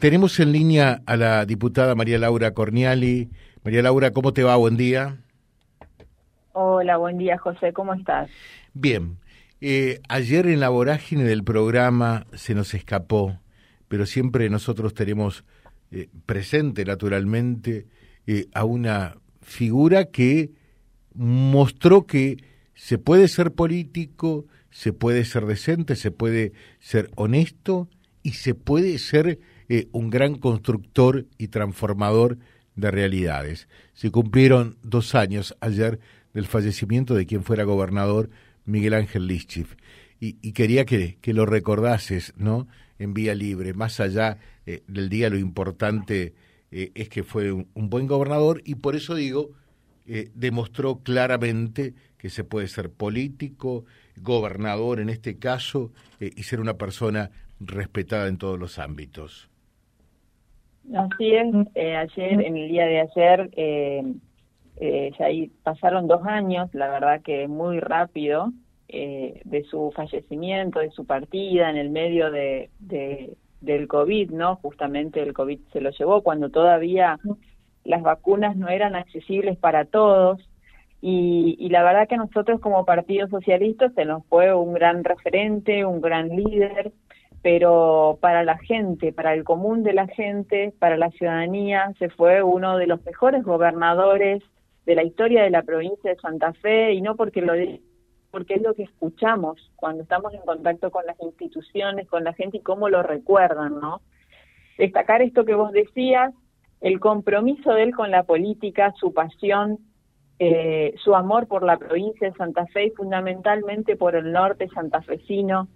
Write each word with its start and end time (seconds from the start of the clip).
tenemos 0.00 0.40
en 0.40 0.50
línea 0.50 1.02
a 1.06 1.16
la 1.16 1.44
diputada 1.44 1.94
María 1.94 2.18
Laura 2.18 2.52
Corniali. 2.52 3.30
María 3.62 3.82
Laura, 3.82 4.10
¿cómo 4.10 4.32
te 4.32 4.42
va? 4.42 4.56
Buen 4.56 4.76
día. 4.76 5.18
Hola, 6.52 6.96
buen 6.96 7.18
día, 7.18 7.38
José. 7.38 7.72
¿Cómo 7.72 7.94
estás? 7.94 8.30
Bien. 8.72 9.18
Eh, 9.60 10.00
ayer 10.08 10.46
en 10.46 10.58
la 10.58 10.70
vorágine 10.70 11.24
del 11.24 11.44
programa 11.44 12.26
se 12.32 12.54
nos 12.54 12.72
escapó, 12.72 13.38
pero 13.88 14.06
siempre 14.06 14.48
nosotros 14.48 14.94
tenemos 14.94 15.44
eh, 15.92 16.08
presente, 16.24 16.86
naturalmente, 16.86 17.86
eh, 18.26 18.46
a 18.54 18.64
una 18.64 19.16
figura 19.42 20.06
que 20.06 20.50
mostró 21.14 22.06
que 22.06 22.38
se 22.74 22.96
puede 22.96 23.28
ser 23.28 23.52
político, 23.52 24.46
se 24.70 24.94
puede 24.94 25.26
ser 25.26 25.44
decente, 25.44 25.94
se 25.94 26.10
puede 26.10 26.52
ser 26.78 27.10
honesto 27.16 27.88
y 28.22 28.32
se 28.32 28.54
puede 28.54 28.96
ser 28.96 29.38
eh, 29.72 29.86
un 29.92 30.10
gran 30.10 30.34
constructor 30.34 31.26
y 31.38 31.46
transformador 31.46 32.38
de 32.74 32.90
realidades. 32.90 33.68
Se 33.94 34.10
cumplieron 34.10 34.76
dos 34.82 35.14
años 35.14 35.56
ayer 35.60 36.00
del 36.34 36.46
fallecimiento 36.46 37.14
de 37.14 37.24
quien 37.24 37.44
fuera 37.44 37.62
gobernador, 37.62 38.30
Miguel 38.64 38.94
Ángel 38.94 39.28
Lischif. 39.28 39.76
Y, 40.18 40.32
quería 40.54 40.84
que, 40.86 41.18
lo 41.22 41.46
recordases, 41.46 42.34
¿no? 42.36 42.66
En 42.98 43.14
vía 43.14 43.36
libre. 43.36 43.72
Más 43.72 44.00
allá 44.00 44.38
eh, 44.66 44.82
del 44.88 45.08
día, 45.08 45.30
lo 45.30 45.38
importante 45.38 46.34
eh, 46.72 46.90
es 46.96 47.08
que 47.08 47.22
fue 47.22 47.52
un, 47.52 47.68
buen 47.74 48.08
gobernador 48.08 48.62
y 48.64 48.74
por 48.74 48.96
eso 48.96 49.14
digo, 49.14 49.52
demostró 50.34 50.98
claramente 51.04 51.94
que 52.18 52.28
se 52.28 52.42
puede 52.42 52.66
ser 52.66 52.90
político, 52.90 53.84
gobernador 54.16 54.98
en 54.98 55.10
este 55.10 55.38
caso, 55.38 55.92
y 56.18 56.42
ser 56.42 56.58
una 56.58 56.74
persona 56.74 57.30
respetada 57.60 58.26
en 58.26 58.36
todos 58.36 58.58
los 58.58 58.80
ámbitos. 58.80 59.49
Así 60.94 61.34
es, 61.34 61.46
eh, 61.74 61.96
ayer, 61.96 62.40
en 62.42 62.56
el 62.56 62.68
día 62.68 62.86
de 62.86 63.00
ayer, 63.00 63.50
eh, 63.56 64.02
eh, 64.76 65.12
ya 65.18 65.26
ahí 65.26 65.52
pasaron 65.62 66.08
dos 66.08 66.24
años, 66.26 66.68
la 66.74 66.88
verdad 66.88 67.20
que 67.22 67.46
muy 67.48 67.80
rápido, 67.80 68.52
eh, 68.88 69.40
de 69.44 69.62
su 69.64 69.92
fallecimiento, 69.94 70.80
de 70.80 70.90
su 70.90 71.04
partida 71.06 71.70
en 71.70 71.76
el 71.76 71.90
medio 71.90 72.30
de, 72.32 72.70
de, 72.80 73.36
del 73.60 73.86
COVID, 73.86 74.30
¿no? 74.30 74.56
Justamente 74.56 75.22
el 75.22 75.32
COVID 75.32 75.60
se 75.72 75.80
lo 75.80 75.90
llevó 75.90 76.22
cuando 76.22 76.48
todavía 76.50 77.18
las 77.84 78.02
vacunas 78.02 78.56
no 78.56 78.68
eran 78.68 78.96
accesibles 78.96 79.56
para 79.58 79.84
todos. 79.84 80.40
Y, 81.02 81.56
y 81.58 81.68
la 81.68 81.82
verdad 81.82 82.08
que 82.08 82.16
nosotros 82.16 82.60
como 82.60 82.84
Partido 82.84 83.28
Socialista 83.28 83.90
se 83.90 84.04
nos 84.04 84.26
fue 84.26 84.52
un 84.54 84.74
gran 84.74 85.04
referente, 85.04 85.84
un 85.84 86.00
gran 86.00 86.28
líder, 86.28 86.92
pero 87.42 88.18
para 88.20 88.44
la 88.44 88.58
gente, 88.58 89.12
para 89.12 89.32
el 89.32 89.44
común 89.44 89.82
de 89.82 89.94
la 89.94 90.06
gente, 90.06 90.74
para 90.78 90.96
la 90.96 91.10
ciudadanía, 91.10 91.92
se 91.98 92.10
fue 92.10 92.42
uno 92.42 92.76
de 92.76 92.86
los 92.86 93.04
mejores 93.04 93.44
gobernadores 93.44 94.42
de 94.84 94.94
la 94.94 95.04
historia 95.04 95.42
de 95.42 95.50
la 95.50 95.62
provincia 95.62 96.10
de 96.10 96.20
Santa 96.20 96.52
Fe 96.54 96.92
y 96.92 97.00
no 97.00 97.16
porque 97.16 97.40
lo 97.40 97.54
porque 98.30 98.54
es 98.54 98.62
lo 98.62 98.74
que 98.74 98.84
escuchamos 98.84 99.72
cuando 99.74 100.04
estamos 100.04 100.32
en 100.34 100.42
contacto 100.42 100.92
con 100.92 101.04
las 101.04 101.20
instituciones, 101.20 102.06
con 102.08 102.22
la 102.22 102.32
gente 102.32 102.58
y 102.58 102.62
cómo 102.62 102.88
lo 102.88 103.02
recuerdan, 103.02 103.80
¿no? 103.80 104.02
Destacar 104.78 105.20
esto 105.20 105.44
que 105.44 105.54
vos 105.54 105.72
decías, 105.72 106.32
el 106.80 107.00
compromiso 107.00 107.72
de 107.72 107.82
él 107.82 107.94
con 107.94 108.12
la 108.12 108.22
política, 108.22 108.94
su 108.98 109.12
pasión, 109.12 109.78
eh, 110.38 110.94
su 111.02 111.14
amor 111.14 111.48
por 111.48 111.64
la 111.64 111.76
provincia 111.76 112.30
de 112.30 112.36
Santa 112.36 112.66
Fe 112.66 112.86
y 112.86 112.90
fundamentalmente 112.90 113.96
por 113.96 114.14
el 114.14 114.30
norte 114.30 114.68
santafesino, 114.68 115.68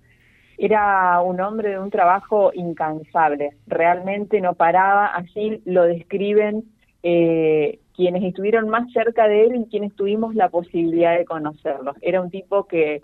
era 0.58 1.20
un 1.20 1.40
hombre 1.40 1.70
de 1.70 1.78
un 1.78 1.90
trabajo 1.90 2.50
incansable, 2.54 3.56
realmente 3.66 4.40
no 4.40 4.54
paraba, 4.54 5.06
así 5.06 5.62
lo 5.64 5.84
describen 5.84 6.64
eh, 7.02 7.78
quienes 7.94 8.24
estuvieron 8.24 8.68
más 8.68 8.90
cerca 8.92 9.28
de 9.28 9.44
él 9.44 9.56
y 9.56 9.66
quienes 9.66 9.94
tuvimos 9.94 10.34
la 10.34 10.48
posibilidad 10.48 11.16
de 11.16 11.24
conocerlo. 11.24 11.94
Era 12.00 12.20
un 12.20 12.30
tipo 12.30 12.64
que 12.64 13.00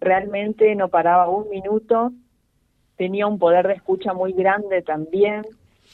realmente 0.00 0.74
no 0.74 0.88
paraba 0.88 1.28
un 1.28 1.48
minuto, 1.50 2.12
tenía 2.96 3.26
un 3.26 3.38
poder 3.38 3.66
de 3.66 3.74
escucha 3.74 4.12
muy 4.12 4.32
grande 4.32 4.82
también, 4.82 5.42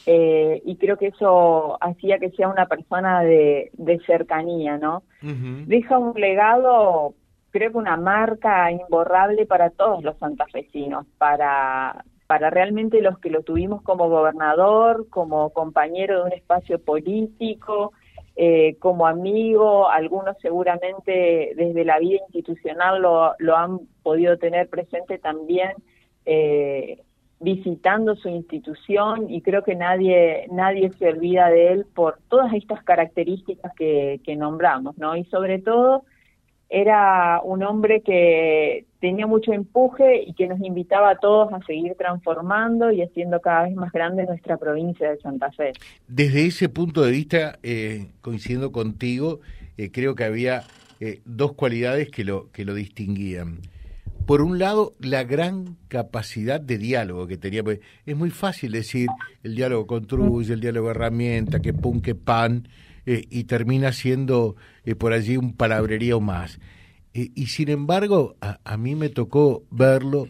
eh, 0.06 0.62
y 0.64 0.76
creo 0.76 0.96
que 0.96 1.08
eso 1.08 1.76
hacía 1.82 2.18
que 2.18 2.30
sea 2.30 2.48
una 2.48 2.66
persona 2.66 3.22
de, 3.22 3.70
cercanía, 4.06 4.78
¿no? 4.78 5.02
Deja 5.20 5.98
un 5.98 6.18
legado 6.18 7.14
creo 7.50 7.72
que 7.72 7.78
una 7.78 7.96
marca 7.96 8.70
imborrable 8.70 9.46
para 9.46 9.70
todos 9.70 10.02
los 10.02 10.16
santafesinos, 10.18 11.06
para, 11.18 12.04
para 12.26 12.50
realmente 12.50 13.02
los 13.02 13.18
que 13.18 13.30
lo 13.30 13.42
tuvimos 13.42 13.82
como 13.82 14.08
gobernador, 14.08 15.08
como 15.10 15.50
compañero 15.50 16.18
de 16.18 16.24
un 16.24 16.32
espacio 16.32 16.78
político, 16.80 17.92
eh, 18.36 18.76
como 18.78 19.06
amigo, 19.06 19.90
algunos 19.90 20.36
seguramente 20.40 21.52
desde 21.56 21.84
la 21.84 21.98
vida 21.98 22.20
institucional 22.26 23.02
lo, 23.02 23.34
lo 23.38 23.56
han 23.56 23.80
podido 24.02 24.38
tener 24.38 24.68
presente 24.68 25.18
también 25.18 25.72
eh, 26.24 27.02
visitando 27.40 28.14
su 28.14 28.28
institución 28.28 29.30
y 29.30 29.42
creo 29.42 29.62
que 29.64 29.74
nadie 29.74 30.46
nadie 30.50 30.90
se 30.98 31.08
olvida 31.08 31.48
de 31.48 31.72
él 31.72 31.86
por 31.94 32.18
todas 32.28 32.52
estas 32.54 32.82
características 32.84 33.74
que, 33.74 34.20
que 34.24 34.36
nombramos, 34.36 34.96
¿no? 34.98 35.16
Y 35.16 35.24
sobre 35.24 35.58
todo 35.58 36.04
era 36.70 37.40
un 37.42 37.64
hombre 37.64 38.00
que 38.00 38.86
tenía 39.00 39.26
mucho 39.26 39.52
empuje 39.52 40.22
y 40.24 40.34
que 40.34 40.46
nos 40.46 40.60
invitaba 40.60 41.10
a 41.10 41.16
todos 41.16 41.52
a 41.52 41.60
seguir 41.66 41.96
transformando 41.98 42.92
y 42.92 43.02
haciendo 43.02 43.40
cada 43.40 43.64
vez 43.64 43.74
más 43.74 43.90
grande 43.92 44.24
nuestra 44.24 44.56
provincia 44.56 45.10
de 45.10 45.18
Santa 45.18 45.50
Fe. 45.50 45.72
Desde 46.06 46.46
ese 46.46 46.68
punto 46.68 47.02
de 47.02 47.10
vista, 47.10 47.58
eh, 47.64 48.12
coincidiendo 48.20 48.70
contigo, 48.70 49.40
eh, 49.76 49.90
creo 49.90 50.14
que 50.14 50.22
había 50.22 50.62
eh, 51.00 51.20
dos 51.24 51.54
cualidades 51.54 52.08
que 52.08 52.22
lo, 52.22 52.52
que 52.52 52.64
lo 52.64 52.74
distinguían. 52.74 53.58
Por 54.24 54.40
un 54.40 54.60
lado, 54.60 54.92
la 55.00 55.24
gran 55.24 55.76
capacidad 55.88 56.60
de 56.60 56.78
diálogo 56.78 57.26
que 57.26 57.36
tenía. 57.36 57.64
Es 58.06 58.16
muy 58.16 58.30
fácil 58.30 58.70
decir 58.70 59.08
el 59.42 59.56
diálogo 59.56 59.88
construye, 59.88 60.52
el 60.52 60.60
diálogo 60.60 60.92
herramienta, 60.92 61.58
que 61.58 61.72
pum, 61.72 62.00
que 62.00 62.14
pan 62.14 62.68
eh, 63.06 63.24
y 63.30 63.44
termina 63.44 63.92
siendo 63.92 64.56
eh, 64.84 64.94
por 64.94 65.12
allí 65.12 65.36
un 65.36 65.54
palabrerío 65.54 66.20
más. 66.20 66.58
Eh, 67.14 67.30
y 67.34 67.46
sin 67.46 67.70
embargo, 67.70 68.36
a, 68.40 68.76
mí 68.76 68.94
me 68.94 69.08
tocó 69.08 69.64
verlo, 69.70 70.28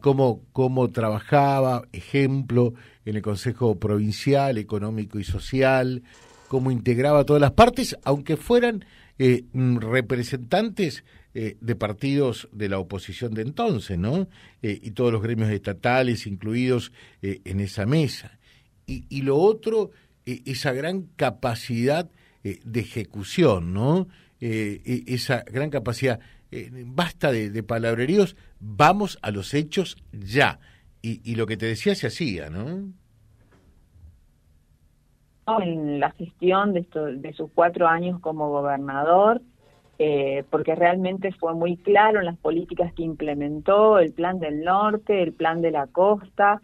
cómo, 0.00 0.42
cómo 0.52 0.90
trabajaba, 0.90 1.88
ejemplo, 1.92 2.74
en 3.06 3.16
el 3.16 3.22
Consejo 3.22 3.78
Provincial, 3.78 4.58
Económico 4.58 5.18
y 5.18 5.24
Social, 5.24 6.02
cómo 6.48 6.70
integraba 6.70 7.24
todas 7.24 7.40
las 7.40 7.52
partes, 7.52 7.96
aunque 8.04 8.36
fueran 8.36 8.84
mm, 9.18 9.78
representantes 9.78 11.04
de 11.32 11.74
partidos 11.76 12.50
de 12.52 12.68
la 12.68 12.78
oposición 12.78 13.32
de 13.32 13.40
entonces, 13.40 13.98
¿no? 13.98 14.28
y 14.60 14.90
todos 14.90 15.10
los 15.10 15.22
gremios 15.22 15.48
estatales 15.48 16.26
incluidos 16.26 16.92
en 17.22 17.60
esa 17.60 17.86
mesa. 17.86 18.38
Y, 18.86 19.06
y 19.08 19.22
lo 19.22 19.38
otro 19.38 19.92
esa 20.26 20.72
gran 20.72 21.02
capacidad 21.16 22.10
eh, 22.44 22.58
de 22.64 22.80
ejecución, 22.80 23.72
¿no? 23.72 24.08
Eh, 24.40 24.82
e, 24.84 25.14
esa 25.14 25.44
gran 25.46 25.70
capacidad. 25.70 26.18
Eh, 26.50 26.70
basta 26.86 27.30
de, 27.30 27.62
palabreríos, 27.62 28.36
vamos 28.58 29.18
a 29.22 29.30
los 29.30 29.54
hechos 29.54 29.96
ya. 30.12 30.58
Y, 31.04 31.34
lo 31.34 31.46
que 31.46 31.56
te 31.56 31.66
decía 31.66 31.96
se 31.96 32.06
hacía, 32.06 32.48
¿no? 32.48 32.92
En 35.60 35.98
la 35.98 36.12
gestión 36.12 36.72
de, 36.72 36.86
de 37.16 37.32
sus 37.32 37.50
cuatro 37.52 37.88
años 37.88 38.20
como 38.20 38.50
gobernador, 38.50 39.42
porque 40.50 40.76
realmente 40.76 41.32
fue 41.32 41.54
muy 41.54 41.76
claro 41.76 42.20
en 42.20 42.26
las 42.26 42.38
políticas 42.38 42.92
que 42.92 43.02
implementó, 43.02 43.98
el 43.98 44.12
plan 44.12 44.38
del 44.38 44.62
norte, 44.62 45.22
el 45.22 45.32
plan 45.32 45.60
de 45.60 45.72
la 45.72 45.88
costa, 45.88 46.60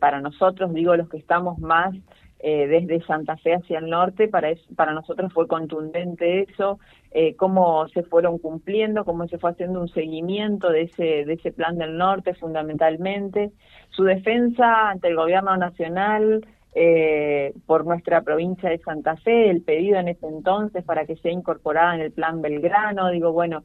para 0.00 0.20
nosotros, 0.20 0.74
digo, 0.74 0.96
los 0.96 1.08
que 1.08 1.18
estamos 1.18 1.58
más 1.60 1.94
eh, 2.40 2.68
desde 2.68 3.04
Santa 3.04 3.36
Fe 3.36 3.54
hacia 3.54 3.80
el 3.80 3.90
norte, 3.90 4.28
para, 4.28 4.50
para 4.76 4.92
nosotros 4.92 5.32
fue 5.32 5.48
contundente 5.48 6.42
eso, 6.42 6.78
eh, 7.10 7.34
cómo 7.34 7.88
se 7.88 8.04
fueron 8.04 8.38
cumpliendo, 8.38 9.04
cómo 9.04 9.26
se 9.26 9.38
fue 9.38 9.50
haciendo 9.50 9.80
un 9.80 9.88
seguimiento 9.88 10.70
de 10.70 10.82
ese, 10.82 11.24
de 11.24 11.32
ese 11.32 11.50
plan 11.50 11.78
del 11.78 11.96
norte 11.98 12.34
fundamentalmente, 12.34 13.50
su 13.90 14.04
defensa 14.04 14.90
ante 14.90 15.08
el 15.08 15.16
gobierno 15.16 15.56
nacional 15.56 16.46
eh, 16.74 17.54
por 17.66 17.84
nuestra 17.84 18.22
provincia 18.22 18.70
de 18.70 18.78
Santa 18.78 19.16
Fe, 19.16 19.50
el 19.50 19.62
pedido 19.62 19.98
en 19.98 20.06
ese 20.06 20.28
entonces 20.28 20.84
para 20.84 21.06
que 21.06 21.16
sea 21.16 21.32
incorporada 21.32 21.96
en 21.96 22.02
el 22.02 22.12
plan 22.12 22.40
Belgrano, 22.40 23.10
digo, 23.10 23.32
bueno, 23.32 23.64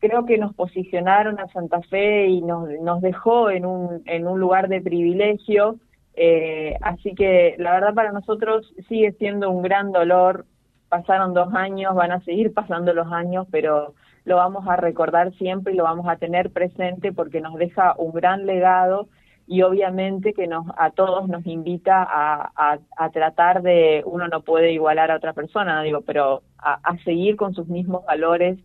creo 0.00 0.26
que 0.26 0.36
nos 0.36 0.54
posicionaron 0.54 1.40
a 1.40 1.48
Santa 1.48 1.80
Fe 1.82 2.26
y 2.26 2.42
nos, 2.42 2.68
nos 2.82 3.00
dejó 3.00 3.48
en 3.48 3.64
un, 3.64 4.02
en 4.04 4.26
un 4.26 4.38
lugar 4.38 4.68
de 4.68 4.82
privilegio 4.82 5.78
eh, 6.14 6.76
así 6.82 7.14
que 7.14 7.54
la 7.58 7.72
verdad 7.72 7.94
para 7.94 8.12
nosotros 8.12 8.72
sigue 8.88 9.12
siendo 9.12 9.50
un 9.50 9.62
gran 9.62 9.92
dolor. 9.92 10.46
Pasaron 10.88 11.34
dos 11.34 11.54
años, 11.54 11.94
van 11.94 12.12
a 12.12 12.20
seguir 12.24 12.52
pasando 12.52 12.92
los 12.92 13.12
años, 13.12 13.46
pero 13.50 13.94
lo 14.24 14.36
vamos 14.36 14.66
a 14.68 14.76
recordar 14.76 15.32
siempre 15.34 15.72
y 15.72 15.76
lo 15.76 15.84
vamos 15.84 16.06
a 16.08 16.16
tener 16.16 16.50
presente 16.50 17.12
porque 17.12 17.40
nos 17.40 17.54
deja 17.54 17.94
un 17.96 18.12
gran 18.12 18.44
legado 18.44 19.08
y 19.46 19.62
obviamente 19.62 20.32
que 20.32 20.46
nos 20.46 20.66
a 20.76 20.90
todos 20.90 21.28
nos 21.28 21.44
invita 21.44 22.06
a, 22.08 22.78
a, 22.96 23.10
tratar 23.10 23.62
de, 23.62 24.02
uno 24.06 24.28
no 24.28 24.42
puede 24.42 24.72
igualar 24.72 25.10
a 25.10 25.16
otra 25.16 25.32
persona, 25.32 25.82
digo, 25.82 26.02
pero 26.02 26.42
a, 26.58 26.96
seguir 27.04 27.34
con 27.34 27.52
sus 27.52 27.66
mismos 27.66 28.04
valores 28.04 28.58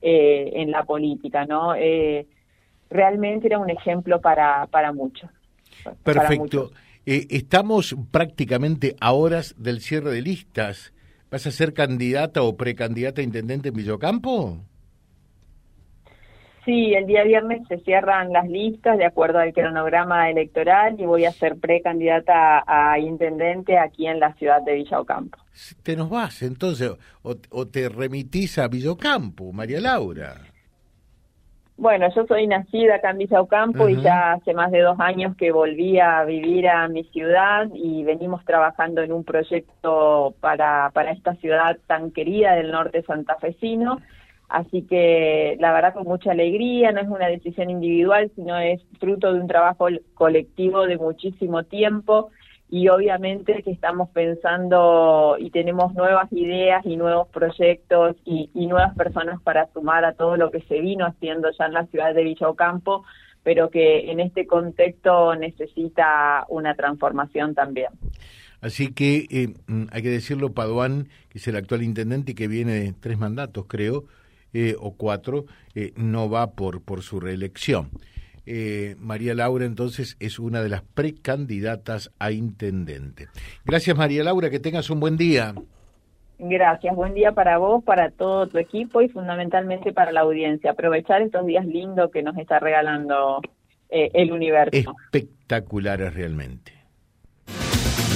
eh, 0.00 0.50
en 0.54 0.72
la 0.72 0.82
política, 0.82 1.46
¿no? 1.46 1.76
Eh, 1.76 2.26
realmente 2.90 3.46
era 3.46 3.60
un 3.60 3.70
ejemplo 3.70 4.20
para, 4.20 4.66
para 4.66 4.92
muchos. 4.92 5.30
Perfecto. 6.02 6.72
Eh, 7.04 7.26
estamos 7.30 7.96
prácticamente 8.10 8.94
a 9.00 9.12
horas 9.12 9.54
del 9.58 9.80
cierre 9.80 10.10
de 10.10 10.22
listas. 10.22 10.92
¿Vas 11.30 11.46
a 11.46 11.50
ser 11.50 11.72
candidata 11.72 12.42
o 12.42 12.56
precandidata 12.56 13.20
a 13.20 13.24
intendente 13.24 13.70
en 13.70 13.74
Villocampo? 13.74 14.60
Sí, 16.64 16.94
el 16.94 17.06
día 17.06 17.24
viernes 17.24 17.66
se 17.66 17.78
cierran 17.78 18.32
las 18.32 18.46
listas 18.48 18.96
de 18.96 19.04
acuerdo 19.04 19.40
al 19.40 19.52
cronograma 19.52 20.30
electoral 20.30 20.94
y 21.00 21.06
voy 21.06 21.24
a 21.24 21.32
ser 21.32 21.56
precandidata 21.56 22.62
a, 22.64 23.00
intendente 23.00 23.78
aquí 23.78 24.06
en 24.06 24.20
la 24.20 24.32
ciudad 24.34 24.62
de 24.62 24.74
Villocampo. 24.74 25.38
Te 25.82 25.96
nos 25.96 26.08
vas 26.08 26.42
entonces 26.42 26.92
o, 27.22 27.66
te 27.66 27.88
remitís 27.88 28.58
a 28.58 28.68
Villocampo, 28.68 29.52
María 29.52 29.80
Laura. 29.80 30.51
Bueno, 31.82 32.06
yo 32.14 32.24
soy 32.28 32.46
nacida 32.46 32.94
acá 32.94 33.10
en 33.10 33.18
Villocampo 33.18 33.88
y 33.88 34.00
ya 34.00 34.34
hace 34.34 34.54
más 34.54 34.70
de 34.70 34.82
dos 34.82 35.00
años 35.00 35.34
que 35.36 35.50
volví 35.50 35.98
a 35.98 36.22
vivir 36.22 36.68
a 36.68 36.86
mi 36.86 37.02
ciudad 37.02 37.66
y 37.74 38.04
venimos 38.04 38.44
trabajando 38.44 39.02
en 39.02 39.10
un 39.10 39.24
proyecto 39.24 40.32
para, 40.38 40.90
para 40.94 41.10
esta 41.10 41.34
ciudad 41.34 41.76
tan 41.88 42.12
querida 42.12 42.54
del 42.54 42.70
norte 42.70 43.02
santafesino. 43.02 44.00
Así 44.48 44.82
que 44.82 45.56
la 45.58 45.72
verdad 45.72 45.92
con 45.92 46.04
mucha 46.04 46.30
alegría, 46.30 46.92
no 46.92 47.00
es 47.00 47.08
una 47.08 47.26
decisión 47.26 47.68
individual, 47.68 48.30
sino 48.36 48.56
es 48.58 48.80
fruto 49.00 49.32
de 49.32 49.40
un 49.40 49.48
trabajo 49.48 49.88
colectivo 50.14 50.86
de 50.86 50.98
muchísimo 50.98 51.64
tiempo 51.64 52.30
y 52.72 52.88
obviamente 52.88 53.62
que 53.62 53.70
estamos 53.70 54.08
pensando 54.14 55.36
y 55.38 55.50
tenemos 55.50 55.92
nuevas 55.92 56.32
ideas 56.32 56.80
y 56.86 56.96
nuevos 56.96 57.28
proyectos 57.28 58.16
y, 58.24 58.48
nuevas 58.54 58.96
personas 58.96 59.42
para 59.42 59.70
sumar 59.74 60.06
a 60.06 60.14
todo 60.14 60.38
lo 60.38 60.50
que 60.50 60.62
se 60.62 60.80
vino 60.80 61.04
haciendo 61.04 61.50
ya 61.58 61.66
en 61.66 61.74
la 61.74 61.84
ciudad 61.88 62.14
de 62.14 62.24
Villa 62.24 62.48
Ocampo, 62.48 63.04
pero 63.42 63.68
que 63.68 64.10
en 64.10 64.20
este 64.20 64.46
contexto 64.46 65.34
necesita 65.34 66.46
una 66.48 66.74
transformación 66.74 67.54
también. 67.54 67.90
Así 68.62 68.94
que 68.94 69.26
eh, 69.30 69.54
mm, 69.66 69.88
hay 69.92 70.02
que 70.02 70.08
decirlo, 70.08 70.54
Paduán, 70.54 71.08
que 71.28 71.36
es 71.36 71.48
el 71.48 71.56
actual 71.56 71.82
intendente 71.82 72.32
y 72.32 72.34
que 72.34 72.48
viene 72.48 72.72
de 72.72 72.94
tres 72.98 73.18
mandatos, 73.18 73.66
creo, 73.68 74.04
eh, 74.54 74.76
o 74.80 74.96
cuatro, 74.96 75.44
eh, 75.74 75.92
no 75.96 76.30
va 76.30 76.52
por, 76.52 76.80
por 76.80 77.02
su 77.02 77.20
reelección. 77.20 77.90
Eh, 78.46 78.96
María 78.98 79.34
Laura 79.34 79.64
entonces 79.64 80.16
es 80.20 80.38
una 80.38 80.62
de 80.62 80.68
las 80.68 80.82
precandidatas 80.82 82.10
a 82.18 82.32
intendente. 82.32 83.28
Gracias 83.64 83.96
María 83.96 84.24
Laura, 84.24 84.50
que 84.50 84.60
tengas 84.60 84.90
un 84.90 85.00
buen 85.00 85.16
día. 85.16 85.54
Gracias, 86.38 86.96
buen 86.96 87.14
día 87.14 87.32
para 87.32 87.58
vos, 87.58 87.84
para 87.84 88.10
todo 88.10 88.48
tu 88.48 88.58
equipo 88.58 89.00
y 89.00 89.08
fundamentalmente 89.08 89.92
para 89.92 90.10
la 90.10 90.22
audiencia. 90.22 90.72
Aprovechar 90.72 91.22
estos 91.22 91.46
días 91.46 91.64
lindos 91.64 92.10
que 92.10 92.22
nos 92.22 92.36
está 92.36 92.58
regalando 92.58 93.40
el 93.88 94.32
universo. 94.32 94.96
Espectaculares 95.12 96.14
realmente. 96.14 96.82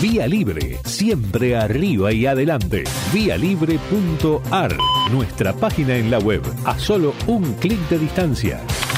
Vía 0.01 0.27
Libre, 0.27 0.77
siempre 0.85 1.57
arriba 1.57 2.13
y 2.13 2.27
adelante. 2.27 2.85
Vialibre.ar, 3.15 4.73
nuestra 5.11 5.55
página 5.55 5.97
en 5.97 6.11
la 6.11 6.19
web, 6.19 6.43
a 6.67 6.79
solo 6.79 7.15
un 7.27 7.55
clic 7.55 7.79
de 7.89 7.99
distancia. 7.99 8.61